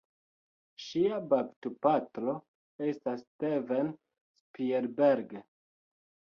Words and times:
Ŝia 0.85 1.19
baptopatro 1.33 2.33
estas 2.87 3.23
Steven 3.27 3.95
Spielberg. 4.01 5.41